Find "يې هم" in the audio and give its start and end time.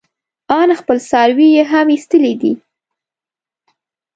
1.55-1.87